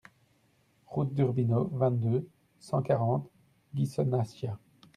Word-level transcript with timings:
Route 0.87 1.13
d'Urbino, 1.13 1.67
vingt, 1.73 1.91
deux 1.91 2.27
cent 2.57 2.81
quarante 2.81 3.29
Ghisonaccia 3.75 4.57